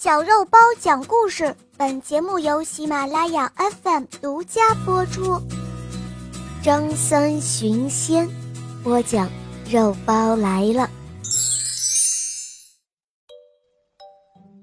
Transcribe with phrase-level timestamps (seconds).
[0.00, 5.36] 小肉包讲故事，本节目由喜马拉雅 FM 独家播出。
[6.62, 8.30] 张三寻仙，
[8.84, 9.28] 播讲
[9.68, 10.88] 肉包来了。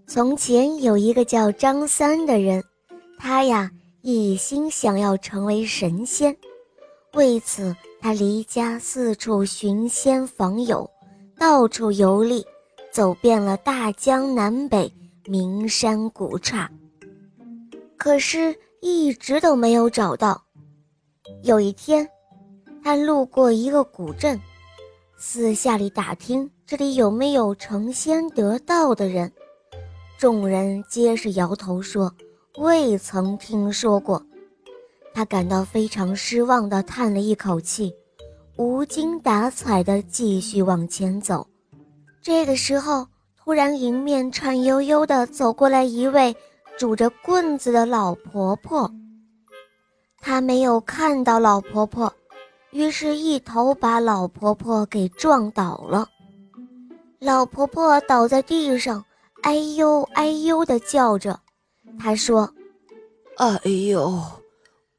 [0.07, 2.63] 从前有一个叫张三的人，
[3.19, 3.69] 他呀
[4.03, 6.33] 一心想要成为神仙，
[7.11, 10.89] 为此他离家四处寻仙访友，
[11.37, 12.45] 到处游历，
[12.89, 14.89] 走遍了大江南北。
[15.27, 16.69] 名山古刹，
[17.97, 20.39] 可是一直都没有找到。
[21.41, 22.07] 有一天，
[22.83, 24.39] 他路过一个古镇，
[25.17, 29.31] 私下里打听这里有没有成仙得道的人。
[30.19, 32.13] 众人皆是摇头说
[32.57, 34.23] 未曾听说过。
[35.11, 37.91] 他感到非常失望的叹了一口气，
[38.57, 41.47] 无精打采的继续往前走。
[42.21, 43.07] 这个时候。
[43.45, 46.35] 忽然，迎面颤悠悠地走过来一位
[46.79, 48.91] 拄着棍子的老婆婆。
[50.19, 52.11] 他没有看到老婆婆，
[52.71, 56.09] 于是一头把老婆婆给撞倒了。
[57.19, 59.05] 老婆婆倒在地上，
[59.43, 61.39] 哎呦哎呦地叫着。
[61.99, 62.51] 她说
[63.37, 64.23] ：“哎呦，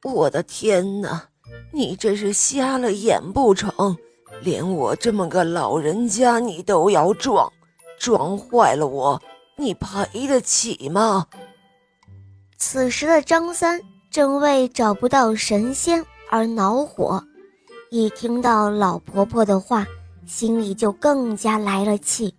[0.03, 1.21] 我的天哪！
[1.73, 3.97] 你这是瞎了眼不成？
[4.41, 7.51] 连我这么个老人家，你都要撞！”
[7.97, 9.21] 撞坏了我，
[9.55, 11.27] 你赔得起吗？
[12.57, 17.23] 此时的张三正为找不到神仙而恼火，
[17.89, 19.85] 一听到老婆婆的话，
[20.25, 22.33] 心里就更加来了气。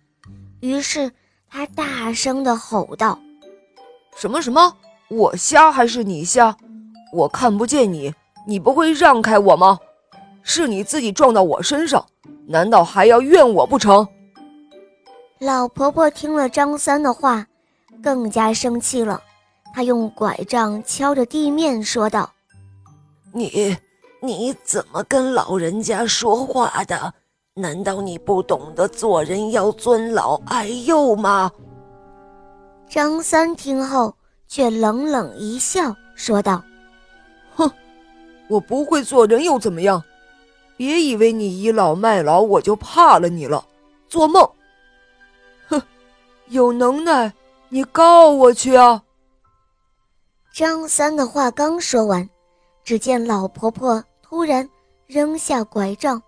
[0.59, 1.11] 于是
[1.49, 3.17] 他大声地吼道
[4.15, 4.75] ：“什么什么？
[5.09, 6.55] 我瞎还是你瞎？
[7.13, 8.13] 我看不见你，
[8.45, 9.79] 你不会让开我吗？
[10.43, 12.05] 是你自己撞到我身上，
[12.47, 14.07] 难道还要怨我不成？”
[15.39, 17.47] 老婆婆听了张三的话，
[18.03, 19.21] 更加生气了。
[19.73, 22.29] 她用拐杖敲着地面，说道
[23.31, 23.77] ：“你
[24.21, 27.13] 你怎么跟老人家说话的？
[27.53, 31.49] 难道你不懂得做人要尊老爱幼吗？”
[32.89, 34.13] 张三听后
[34.45, 36.61] 却冷冷一笑，说道
[37.55, 37.71] ：“哼，
[38.49, 40.03] 我不会做人又怎么样？
[40.75, 43.63] 别以为你倚老卖老，我就怕了你了，
[44.09, 44.45] 做梦！”
[46.49, 47.31] 有能耐，
[47.69, 49.03] 你告我去啊！
[50.51, 52.27] 张三的话刚说完，
[52.83, 54.67] 只见老婆婆突然
[55.05, 56.21] 扔下拐杖，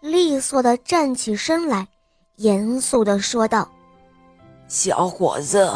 [0.00, 1.88] 利索地站起身来，
[2.36, 3.66] 严肃地说道
[4.68, 5.72] ：“小伙子，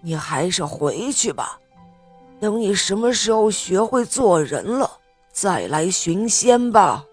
[0.00, 1.60] 你还是回去吧。
[2.40, 4.90] 等你什么时候学会做人了，
[5.32, 7.04] 再来寻仙吧。”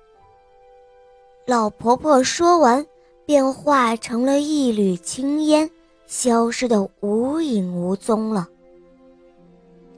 [1.46, 2.86] 老婆婆说完，
[3.26, 5.70] 便化成了一缕青烟。
[6.08, 8.48] 消失的无影无踪了。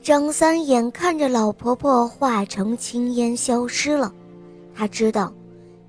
[0.02, 4.14] 张三眼看着老婆婆化成青烟消失了，
[4.74, 5.34] 他知道，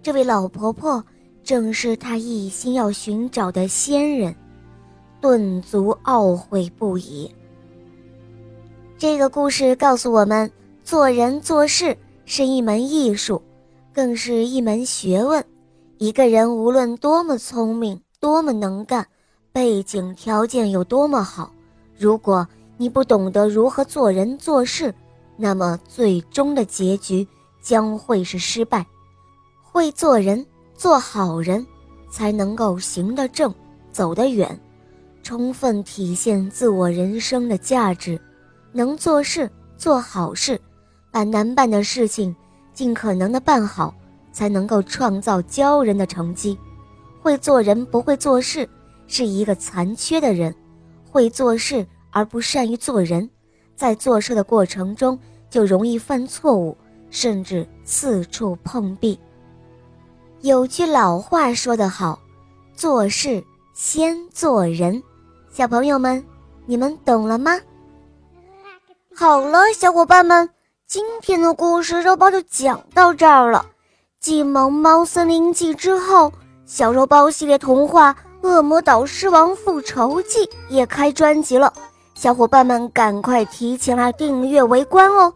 [0.03, 1.05] 这位老婆婆
[1.45, 4.35] 正是他一心要寻找的仙人，
[5.21, 7.31] 顿足懊悔不已。
[8.97, 10.51] 这个故事告诉我们，
[10.83, 13.41] 做人做事是一门艺术，
[13.95, 15.45] 更是一门学问。
[15.99, 19.07] 一个人无论多么聪明，多么能干。
[19.59, 21.53] 背景条件有多么好，
[21.99, 22.47] 如果
[22.77, 24.95] 你不懂得如何做人做事，
[25.37, 27.27] 那么最终的结局
[27.61, 28.87] 将会是失败。
[29.61, 30.47] 会做人，
[30.77, 31.67] 做好人，
[32.09, 33.53] 才能够行得正，
[33.91, 34.57] 走得远，
[35.25, 38.17] 充分体现自我人生的价值。
[38.71, 40.61] 能做事，做好事，
[41.11, 42.33] 把难办的事情
[42.73, 43.93] 尽可能的办好，
[44.31, 46.57] 才能够创造骄人的成绩。
[47.21, 48.69] 会做人，不会做事。
[49.09, 50.55] 是一个残缺的人，
[51.11, 53.29] 会做事而不善于做人，
[53.75, 55.19] 在做事的过程中
[55.51, 56.77] 就容易犯错误，
[57.11, 59.19] 甚至四处碰壁。
[60.43, 62.21] 有句老话说得好
[62.77, 63.43] ：“做事
[63.75, 65.03] 先做人。”
[65.51, 66.25] 小朋友们，
[66.67, 67.59] 你们懂了吗？
[69.17, 70.49] 好了，小伙伴们，
[70.87, 73.67] 今天的故事肉包就讲到这儿了。
[74.21, 76.33] 继《萌猫森林记》之后，
[76.67, 78.13] 小肉包系列童话。
[78.49, 81.71] 《恶魔岛狮王复仇记》也开专辑了，
[82.15, 85.33] 小伙伴们赶快提前来订阅围观哦！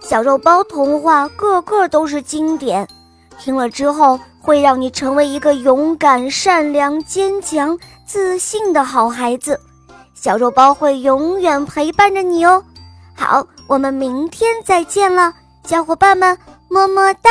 [0.00, 2.88] 小肉包童话个个都是经典，
[3.38, 9.60] 听了之后会让你成为一个勇敢、善良、坚强、自信的好孩子。
[10.14, 12.62] 小肉包会永远陪伴着你哦！
[13.14, 15.32] 好，我们明天再见了，
[15.64, 16.36] 小伙伴们，
[16.68, 17.30] 么么哒。